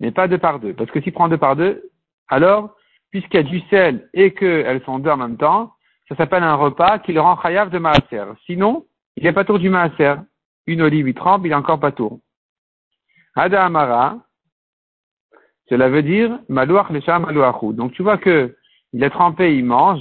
mais 0.00 0.10
pas 0.10 0.28
deux 0.28 0.38
par 0.38 0.60
deux. 0.60 0.74
Parce 0.74 0.90
que 0.90 1.00
s'il 1.00 1.12
prend 1.12 1.28
deux 1.28 1.38
par 1.38 1.56
deux, 1.56 1.90
alors, 2.28 2.74
puisqu'il 3.10 3.36
y 3.36 3.40
a 3.40 3.42
du 3.42 3.60
sel 3.68 4.08
et 4.14 4.34
qu'elles 4.34 4.82
sont 4.84 4.98
deux 4.98 5.10
en 5.10 5.16
même 5.16 5.36
temps, 5.36 5.72
ça 6.08 6.16
s'appelle 6.16 6.42
un 6.42 6.54
repas 6.54 6.98
qui 6.98 7.12
le 7.12 7.20
rend 7.20 7.40
chayav 7.40 7.70
de 7.70 7.78
maaser. 7.78 8.24
Sinon, 8.44 8.86
il 9.16 9.24
n'est 9.24 9.32
pas 9.32 9.44
tour 9.44 9.58
du 9.58 9.70
maaser. 9.70 10.16
une 10.66 10.82
olive, 10.82 11.08
il 11.08 11.14
trempe, 11.14 11.42
il 11.44 11.52
est 11.52 11.56
encore 11.56 11.80
pas 11.80 11.92
tour. 11.92 12.20
Hada 13.34 13.64
Amara, 13.64 14.18
cela 15.68 15.88
veut 15.88 16.02
dire 16.02 16.38
Malouach 16.48 16.90
Lesha 16.90 17.18
Malouachou. 17.18 17.72
Donc 17.72 17.92
tu 17.92 18.02
vois 18.02 18.18
que 18.18 18.56
il 18.92 19.02
est 19.02 19.10
trempé, 19.10 19.56
il 19.56 19.64
mange, 19.64 20.00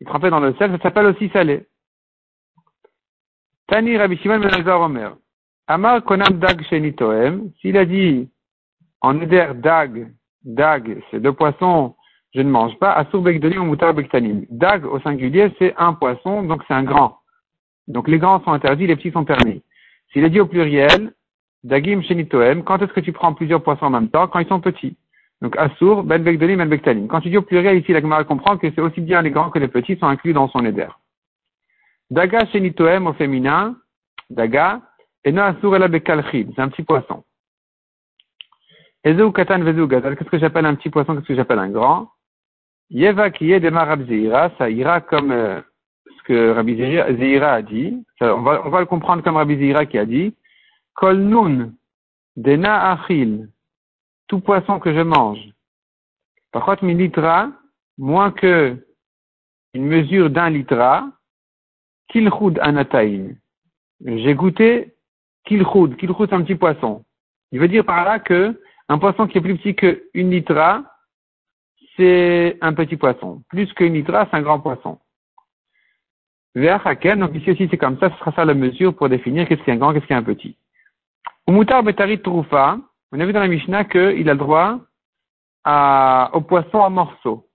il 0.00 0.08
est 0.08 0.30
dans 0.30 0.40
le 0.40 0.54
sel, 0.54 0.72
ça 0.72 0.78
s'appelle 0.78 1.06
aussi 1.06 1.28
salé. 1.30 1.66
Tani 3.68 3.96
Rabbi 3.96 4.16
Shimon 4.18 4.40
Ben 4.40 4.68
Omer. 4.68 5.16
Amar 5.68 6.02
Konam 6.02 6.38
Dag 6.38 6.60
Shenitoem, 6.64 7.52
s'il 7.60 7.76
a 7.76 7.84
dit 7.84 8.28
en 9.02 9.20
Eder 9.20 9.48
Dag, 9.56 10.12
Dag, 10.44 11.02
c'est 11.10 11.20
deux 11.20 11.32
poissons, 11.32 11.94
je 12.34 12.40
ne 12.40 12.50
mange 12.50 12.78
pas, 12.78 12.92
Asur 12.92 13.20
Bekdoni 13.20 13.58
ou 13.58 13.64
Moutar 13.64 13.92
Bektanim. 13.92 14.46
Dag 14.48 14.86
au 14.86 14.98
singulier, 15.00 15.52
c'est 15.58 15.74
un 15.76 15.92
poisson, 15.92 16.42
donc 16.44 16.62
c'est 16.66 16.74
un 16.74 16.84
grand. 16.84 17.18
Donc 17.88 18.08
les 18.08 18.18
grands 18.18 18.42
sont 18.42 18.52
interdits, 18.52 18.86
les 18.86 18.96
petits 18.96 19.10
sont 19.10 19.24
permis. 19.24 19.62
S'il 20.12 20.24
a 20.24 20.28
dit 20.28 20.40
au 20.40 20.46
pluriel, 20.46 21.12
Dagim 21.64 22.02
Shenitoem, 22.02 22.64
quand 22.64 22.80
est-ce 22.80 22.92
que 22.92 23.00
tu 23.00 23.12
prends 23.12 23.34
plusieurs 23.34 23.62
poissons 23.62 23.86
en 23.86 23.90
même 23.90 24.08
temps? 24.08 24.28
Quand 24.28 24.38
ils 24.38 24.48
sont 24.48 24.60
petits. 24.60 24.96
Donc 25.42 25.56
Asur, 25.56 26.04
Ben 26.04 26.22
Bekdolim, 26.22 26.58
Ben 26.58 26.68
Bektalim. 26.68 27.08
Quand 27.08 27.20
tu 27.20 27.28
dis 27.28 27.36
au 27.36 27.42
pluriel, 27.42 27.78
ici, 27.78 27.92
la 27.92 28.00
Gemara 28.00 28.24
comprend 28.24 28.56
que 28.56 28.70
c'est 28.70 28.80
aussi 28.80 29.00
bien 29.00 29.22
les 29.22 29.30
grands 29.30 29.50
que 29.50 29.58
les 29.58 29.68
petits 29.68 29.96
sont 29.96 30.06
inclus 30.06 30.32
dans 30.32 30.48
son 30.48 30.64
éder. 30.64 30.88
Daga 32.10 32.46
Shenitoem 32.46 33.06
au 33.08 33.12
féminin, 33.14 33.76
Daga, 34.30 34.80
et 35.24 35.32
non 35.32 35.42
Asur 35.42 35.76
la 35.78 35.88
Bekalchid, 35.88 36.52
c'est 36.54 36.62
un 36.62 36.68
petit 36.68 36.82
poisson. 36.82 37.24
Qu'est-ce 39.04 40.30
que 40.30 40.38
j'appelle 40.38 40.66
un 40.66 40.74
petit 40.74 40.90
poisson, 40.90 41.14
qu'est-ce 41.14 41.28
que 41.28 41.34
j'appelle 41.34 41.58
un 41.58 41.70
grand? 41.70 42.10
Yeva 42.90 43.30
qui 43.30 43.52
est 43.52 43.60
ça 44.58 44.70
ira 44.70 45.00
comme 45.00 45.32
euh, 45.32 45.60
ce 46.18 46.22
que 46.24 46.50
Rabbi 46.50 46.76
Zeira 46.76 47.52
a 47.52 47.62
dit. 47.62 48.04
on, 48.20 48.42
va, 48.42 48.80
le 48.80 48.86
comprendre 48.86 49.22
comme 49.22 49.36
Rabbi 49.36 49.56
Zeira 49.56 49.86
qui 49.86 49.98
a 49.98 50.04
dit. 50.04 50.34
Kol 50.94 51.18
nun 51.18 51.72
achil, 52.36 53.48
tout 54.28 54.40
poisson 54.40 54.78
que 54.78 54.92
je 54.92 55.00
mange. 55.00 55.40
Par 56.52 56.64
contre, 56.66 56.84
mi 56.84 56.94
litra, 56.94 57.50
moins 57.96 58.30
que 58.30 58.76
une 59.74 59.86
mesure 59.86 60.28
d'un 60.28 60.50
litra, 60.50 61.08
kilchud 62.08 62.58
anataïn. 62.60 63.36
J'ai 64.04 64.34
goûté 64.34 64.94
kilchud. 65.44 65.96
Kilchud, 65.96 66.28
c'est 66.28 66.34
un 66.34 66.42
petit 66.42 66.56
poisson. 66.56 67.04
Il 67.52 67.60
veut 67.60 67.68
dire 67.68 67.86
par 67.86 68.04
là 68.04 68.18
que 68.18 68.60
un 68.92 68.98
poisson 68.98 69.26
qui 69.26 69.38
est 69.38 69.40
plus 69.40 69.56
petit 69.56 69.74
qu'une 69.74 70.30
litra, 70.30 70.84
c'est 71.96 72.58
un 72.60 72.74
petit 72.74 72.98
poisson. 72.98 73.42
Plus 73.48 73.72
qu'une 73.72 73.94
litra, 73.94 74.26
c'est 74.30 74.36
un 74.36 74.42
grand 74.42 74.60
poisson. 74.60 74.98
donc 76.54 77.34
ici 77.34 77.50
aussi 77.50 77.68
c'est 77.70 77.78
comme 77.78 77.98
ça, 77.98 78.10
ce 78.10 78.18
sera 78.18 78.32
ça 78.32 78.44
la 78.44 78.52
mesure 78.52 78.94
pour 78.94 79.08
définir 79.08 79.48
qu'est-ce 79.48 79.62
qui 79.62 79.70
est 79.70 79.72
un 79.72 79.78
grand, 79.78 79.94
qu'est-ce 79.94 80.06
qui 80.06 80.12
est 80.12 80.16
un 80.16 80.22
petit. 80.22 80.58
Umutar 81.48 81.82
betari 81.82 82.20
troufa, 82.20 82.78
on 83.12 83.20
a 83.20 83.24
vu 83.24 83.32
dans 83.32 83.40
la 83.40 83.48
Mishnah 83.48 83.84
qu'il 83.84 84.28
a 84.28 84.34
le 84.34 84.38
droit 84.38 84.78
au 86.34 86.40
poisson 86.42 86.78
en 86.78 86.90
morceaux. 86.90 87.48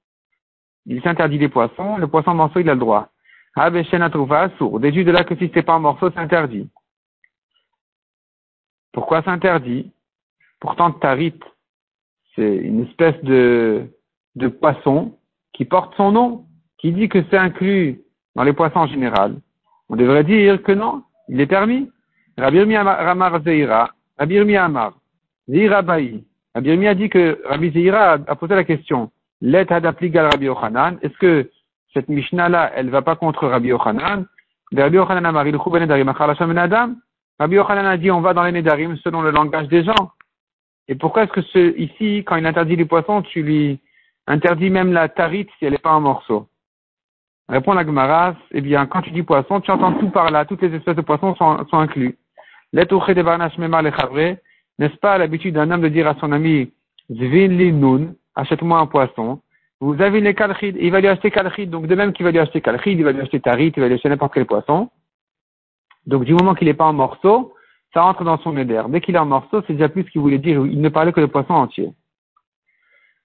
Il 0.88 1.03
s'interdit 1.03 1.38
des 1.38 1.50
poissons, 1.50 1.98
le 1.98 2.08
poisson 2.08 2.32
en 2.32 2.36
morceaux, 2.36 2.62
il 2.62 2.70
a 2.70 2.74
le 2.74 2.79
droit. 2.79 3.10
Abeshena 3.56 4.10
troufa 4.10 4.50
sourd. 4.58 4.79
Déduit 4.79 5.06
de 5.06 5.12
là 5.12 5.24
que 5.24 5.36
si 5.36 5.51
c'est 5.53 5.62
pas 5.62 5.75
en 5.75 5.82
morceaux, 5.82 6.10
c'est 6.10 6.20
interdit. 6.20 6.67
Pourquoi 8.91 9.22
c'est 9.22 9.29
interdit? 9.29 9.91
Pourtant, 10.60 10.92
tarit, 10.92 11.40
c'est 12.36 12.56
une 12.58 12.84
espèce 12.86 13.22
de, 13.24 13.88
poisson 14.60 15.18
qui 15.54 15.66
porte 15.66 15.96
son 15.96 16.12
nom, 16.12 16.46
qui 16.78 16.92
dit 16.92 17.10
que 17.10 17.24
c'est 17.30 17.38
inclus 17.38 18.02
dans 18.36 18.44
les 18.44 18.54
poissons 18.54 18.80
en 18.80 18.88
général. 18.88 19.36
On 19.90 19.96
devrait 19.96 20.24
dire 20.24 20.62
que 20.62 20.72
non, 20.72 21.04
il 21.30 21.42
est 21.42 21.48
permis. 21.48 21.90
Rabbi 22.38 22.76
Ramar 22.76 23.42
Zeira, 23.44 23.90
Rabbi 24.20 24.56
Amar, 24.56 24.94
Zeira 25.50 25.82
Baï. 25.82 26.24
Rabbi 26.54 26.88
a 26.88 26.94
dit 26.94 27.10
que 27.10 27.42
Rabbi 27.46 27.72
Zeira 27.72 28.18
a 28.28 28.36
posé 28.36 28.56
la 28.56 28.64
question, 28.64 29.12
Let 29.42 29.68
Rabbi 29.70 30.12
est-ce 31.02 31.18
que 31.20 31.50
cette 31.94 32.10
Mishnah-là, 32.10 32.72
elle 32.76 32.90
va 32.90 33.02
pas 33.02 33.16
contre 33.16 33.48
Rabbi 33.48 33.70
Yochanan? 33.70 34.26
Ben. 34.72 34.84
Rabbi 34.84 34.96
Yochanan 37.56 37.86
a 37.86 37.98
dit, 37.98 38.12
on 38.12 38.22
va 38.22 38.34
dans 38.34 38.44
les 38.44 38.52
Nedarim 38.52 38.98
selon 38.98 39.22
le 39.22 39.32
langage 39.32 39.68
des 39.68 39.84
gens. 39.84 40.12
Et 40.88 40.96
pourquoi 40.96 41.24
est-ce 41.24 41.32
que 41.32 41.41
ce, 41.41 41.77
ici, 41.77 42.24
quand 42.25 42.38
il 42.38 42.46
interdit 42.46 42.75
les 42.75 42.86
poissons, 42.86 43.22
tu 43.22 43.44
lui 43.44 43.79
interdis 44.25 44.70
même 44.70 44.94
la 44.94 45.10
tarite 45.10 45.50
si 45.58 45.65
elle 45.65 45.74
n'est 45.74 45.77
pas 45.77 45.94
en 45.94 46.01
morceaux? 46.01 46.48
Répond 47.50 47.74
la 47.74 47.86
Gemara, 47.86 48.36
eh 48.51 48.62
bien, 48.62 48.86
quand 48.86 49.01
tu 49.01 49.12
dis 49.12 49.24
poisson, 49.24 49.62
tu 49.62 49.72
entends 49.72 49.94
tout 49.94 50.10
par 50.10 50.32
là, 50.32 50.46
toutes 50.46 50.62
les 50.62 50.75
espèces 50.75 50.98
de 50.98 51.01
poissons 51.01 51.34
sont, 51.36 51.65
sont 51.67 51.79
inclus. 51.79 52.17
N'est-ce 52.74 52.89
pas 54.98 55.17
l'habitude 55.17 55.56
d'un 55.56 55.72
homme 55.72 55.82
de 55.82 55.88
dire 55.88 56.08
à 56.08 56.15
son 56.20 56.34
ami, 56.34 56.72
Zvin 57.10 58.13
achète-moi 58.36 58.79
un 58.79 58.86
poisson. 58.86 59.39
Vous 59.79 60.01
avez 60.01 60.22
les 60.22 60.34
kalchid, 60.34 60.75
il 60.79 60.91
va 60.91 61.00
lui 61.00 61.08
acheter 61.08 61.32
kalchid. 61.32 61.70
Donc, 61.70 61.88
de 61.88 61.96
même 61.96 62.12
qu'il 62.12 62.25
va 62.25 62.32
lui 62.32 62.39
acheter 62.39 62.62
kalchid, 62.62 62.98
il 62.98 63.03
va 63.03 63.12
lui 63.12 63.22
acheter 63.22 63.39
tarit, 63.39 63.72
il 63.75 63.79
va 63.79 63.88
lui 63.88 63.96
acheter 63.96 64.10
n'importe 64.10 64.34
quel 64.34 64.46
poisson. 64.46 64.89
Donc, 66.06 66.25
du 66.25 66.34
moment 66.34 66.56
qu'il 66.56 66.67
n'est 66.67 66.74
pas 66.74 66.86
en 66.86 66.94
morceaux, 66.94 67.53
ça 68.18 68.24
dans 68.24 68.38
son 68.39 68.56
éder. 68.58 68.82
Dès 68.89 69.01
qu'il 69.01 69.16
est 69.16 69.20
en 69.20 69.25
morceaux, 69.25 69.62
c'est 69.66 69.74
déjà 69.74 69.89
plus 69.89 70.04
ce 70.04 70.10
qu'il 70.10 70.22
voulait 70.22 70.38
dire. 70.38 70.66
Il 70.66 70.82
ne 70.82 70.89
parlait 70.89 71.12
que 71.12 71.22
de 71.22 71.25
poisson 71.25 71.54
entier. 71.54 71.92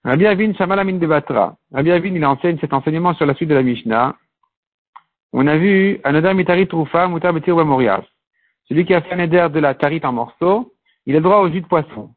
Rabbi 0.05 0.27
Avin 0.27 0.53
Shamalamin 0.55 0.99
de 0.99 1.07
Batra. 1.07 1.57
Rabbi 1.73 1.91
Avin, 1.93 2.15
il 2.15 2.25
enseigne 2.25 2.59
cet 2.59 2.73
enseignement 2.73 3.15
sur 3.15 3.27
la 3.27 3.35
suite 3.35 3.49
de 3.49 3.55
la 3.55 3.63
Mishnah. 3.63 4.17
On 5.33 5.47
a 5.47 5.57
vu 5.57 6.01
Anodar 6.05 6.35
Mitari 6.35 6.67
Trufa, 6.67 7.07
Mutar 7.09 7.33
Morias. 7.65 8.05
Celui 8.69 8.85
qui 8.85 8.95
a 8.95 9.03
fait 9.03 9.15
un 9.15 9.19
éder 9.19 9.49
de 9.51 9.61
la 9.61 9.75
tarite 9.75 10.05
en 10.05 10.13
morceaux, 10.13 10.73
il 11.07 11.17
a 11.17 11.21
droit 11.21 11.39
au 11.39 11.51
jus 11.51 11.61
de 11.61 11.67
poisson. 11.67 12.15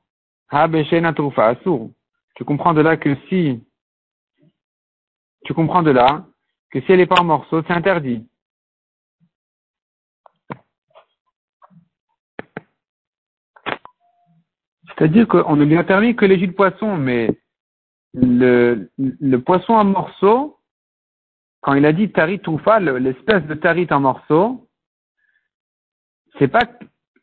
Tu 2.35 2.43
comprends 2.45 2.73
de 2.73 2.81
là 2.81 2.97
que 2.97 3.15
si, 3.29 3.63
tu 5.45 5.53
comprends 5.53 5.83
de 5.83 5.91
là 5.91 6.25
que 6.71 6.81
si 6.81 6.91
elle 6.91 6.97
n'est 6.99 7.05
pas 7.05 7.21
en 7.21 7.23
morceaux, 7.23 7.61
c'est 7.67 7.73
interdit. 7.73 8.27
C'est-à-dire 14.97 15.27
qu'on 15.27 15.55
ne 15.55 15.65
lui 15.65 15.77
a 15.77 15.83
permis 15.83 16.15
que 16.15 16.25
les 16.25 16.39
jus 16.39 16.47
de 16.47 16.53
poisson, 16.53 16.97
mais 16.97 17.29
le, 18.13 18.89
le 18.97 19.37
poisson 19.37 19.73
en 19.73 19.83
morceaux, 19.83 20.57
quand 21.61 21.73
il 21.73 21.85
a 21.85 21.91
dit 21.91 22.11
tarit 22.11 22.39
toufa, 22.39 22.79
l'espèce 22.79 23.43
de 23.43 23.55
tarit 23.55 23.87
en 23.91 23.99
morceaux, 23.99 24.69
c'est 26.39 26.47
pas, 26.47 26.61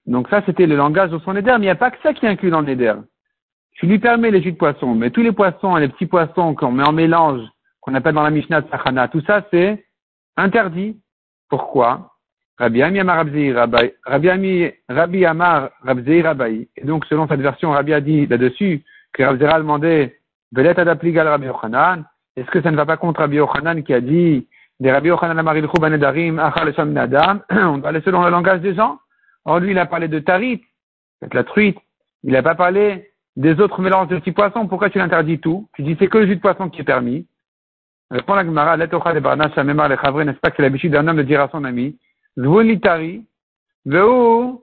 donc 0.06 0.28
ça 0.28 0.42
c'était 0.44 0.66
le 0.66 0.76
langage 0.76 1.10
de 1.10 1.18
son 1.20 1.36
éder, 1.36 1.50
mais 1.52 1.58
il 1.58 1.60
n'y 1.60 1.68
a 1.70 1.76
pas 1.76 1.90
que 1.90 2.02
ça 2.02 2.12
qui 2.12 2.26
est 2.26 2.28
inclus 2.28 2.50
dans 2.50 2.60
l'éder. 2.60 2.94
Tu 3.72 3.86
lui 3.86 3.98
permets 3.98 4.30
les 4.30 4.42
jus 4.42 4.52
de 4.52 4.58
poisson, 4.58 4.94
mais 4.94 5.10
tous 5.10 5.22
les 5.22 5.32
poissons, 5.32 5.76
les 5.76 5.88
petits 5.88 6.06
poissons 6.06 6.54
qu'on 6.54 6.72
met 6.72 6.86
en 6.86 6.92
mélange, 6.92 7.42
qu'on 7.80 7.94
appelle 7.94 8.14
dans 8.14 8.22
la 8.22 8.30
Mishnah 8.30 8.60
de 8.60 9.06
tout 9.06 9.22
ça 9.22 9.46
c'est 9.50 9.86
interdit. 10.36 11.00
Pourquoi? 11.48 12.11
Rabbi 12.58 12.82
Amar 12.82 13.26
Rabbi 14.06 15.24
Amar 15.24 15.70
Rabbi 15.82 16.68
Et 16.76 16.84
donc, 16.84 17.04
selon 17.06 17.26
cette 17.26 17.40
version, 17.40 17.70
Rabbi 17.70 17.92
a 17.92 18.00
dit 18.00 18.26
là-dessus 18.26 18.82
que 19.12 19.22
Rabbi 19.22 19.44
a 19.44 19.58
demandé, 19.58 20.16
Velet 20.52 20.78
adapligal 20.78 21.28
Rabbi 21.28 21.46
Yochanan. 21.46 22.04
Est-ce 22.36 22.50
que 22.50 22.62
ça 22.62 22.70
ne 22.70 22.76
va 22.76 22.86
pas 22.86 22.96
contre 22.96 23.20
Rabbi 23.20 23.36
Yochanan 23.36 23.82
qui 23.82 23.94
a 23.94 24.00
dit, 24.00 24.46
des 24.80 24.92
Rabbi 24.92 25.08
Yochanan 25.08 25.38
Amaril 25.38 25.66
Banedarim, 25.66 26.38
Achal 26.38 26.74
Adam, 26.98 27.40
on 27.50 27.78
doit 27.78 27.88
aller 27.88 28.02
selon 28.04 28.22
le 28.22 28.30
langage 28.30 28.60
des 28.60 28.74
gens? 28.74 28.98
Or, 29.44 29.58
lui, 29.60 29.72
il 29.72 29.78
a 29.78 29.86
parlé 29.86 30.08
de 30.08 30.18
tarit, 30.18 30.62
la 31.32 31.44
truite. 31.44 31.78
Il 32.22 32.32
n'a 32.32 32.42
pas 32.42 32.54
parlé 32.54 33.10
des 33.36 33.58
autres 33.60 33.80
mélanges 33.80 34.08
de 34.08 34.18
petits 34.18 34.32
poissons. 34.32 34.66
Pourquoi 34.68 34.90
tu 34.90 34.98
l'interdis 34.98 35.40
tout? 35.40 35.68
Tu 35.74 35.82
dis 35.82 35.96
c'est 35.98 36.08
que 36.08 36.18
le 36.18 36.26
jus 36.26 36.36
de 36.36 36.40
poisson 36.40 36.68
qui 36.68 36.82
est 36.82 36.84
permis. 36.84 37.26
Répond 38.10 38.34
la 38.34 38.44
Gemara, 38.44 38.76
n'est-ce 38.76 38.90
pas 40.40 40.50
que 40.50 40.56
c'est 40.56 40.62
l'habitude 40.62 40.92
d'un 40.92 41.08
homme 41.08 41.16
de 41.16 41.22
dire 41.22 41.40
à 41.40 41.48
son 41.48 41.64
ami, 41.64 41.98
zvun 42.36 42.64
litari, 42.64 43.24
veu, 43.84 44.58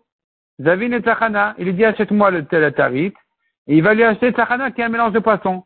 zavin 0.59 0.91
et 0.91 1.01
tzachana. 1.01 1.55
Il 1.57 1.65
lui 1.65 1.73
dit 1.73 1.85
achète-moi 1.85 2.31
le 2.31 2.45
tel 2.45 2.71
tarit, 2.73 3.13
et 3.67 3.77
il 3.77 3.83
va 3.83 3.93
lui 3.93 4.03
acheter 4.03 4.31
tzachana 4.31 4.71
qui 4.71 4.81
est 4.81 4.85
un 4.85 4.89
mélange 4.89 5.13
de 5.13 5.19
poissons. 5.19 5.63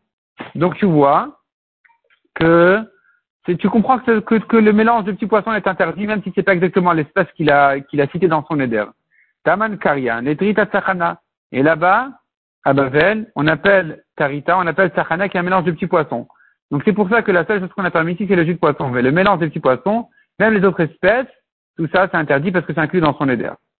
Donc 0.55 0.75
tu 0.75 0.85
vois 0.85 1.39
que 2.35 2.79
tu 3.45 3.69
comprends 3.69 3.99
que, 3.99 4.57
le 4.57 4.73
mélange 4.73 5.03
de 5.05 5.11
petits 5.11 5.27
poissons 5.27 5.53
est 5.53 5.67
interdit, 5.67 6.07
même 6.07 6.23
si 6.23 6.31
c'est 6.33 6.43
pas 6.43 6.53
exactement 6.53 6.93
l'espèce 6.93 7.27
qu'il 7.35 7.51
a, 7.51 7.79
qu'il 7.81 8.01
a 8.01 8.07
cité 8.07 8.27
dans 8.27 8.45
son 8.45 8.59
éder. 8.59 8.85
Taman 9.43 9.77
Karian, 9.77 10.25
Etrita 10.25 10.65
Tsachana. 10.65 11.19
Et 11.51 11.61
là-bas, 11.61 12.09
à 12.63 12.73
Bavel, 12.73 13.31
on 13.35 13.45
appelle 13.47 14.03
Tarita, 14.15 14.57
on 14.57 14.65
appelle 14.65 14.89
Tsachana 14.91 15.27
qui 15.27 15.37
est 15.37 15.39
un 15.39 15.43
mélange 15.43 15.65
de 15.65 15.71
petits 15.71 15.87
poissons. 15.87 16.27
Donc 16.71 16.81
c'est 16.85 16.93
pour 16.93 17.09
ça 17.09 17.21
que 17.21 17.31
la 17.31 17.45
seule 17.45 17.59
chose 17.59 17.69
qu'on 17.73 17.85
a 17.85 17.91
permis 17.91 18.13
ici, 18.13 18.25
c'est 18.27 18.35
le 18.35 18.45
jus 18.45 18.55
de 18.55 18.59
poisson. 18.59 18.89
Mais 18.89 19.01
le 19.01 19.11
mélange 19.11 19.39
des 19.39 19.49
petits 19.49 19.59
poissons, 19.59 20.07
même 20.39 20.53
les 20.53 20.65
autres 20.65 20.79
espèces, 20.79 21.27
tout 21.77 21.87
ça, 21.93 22.07
c'est 22.11 22.17
interdit 22.17 22.51
parce 22.51 22.65
que 22.65 22.73
c'est 22.73 22.79
inclus 22.79 23.01
dans 23.01 23.17
son 23.17 23.29
éder. 23.29 23.49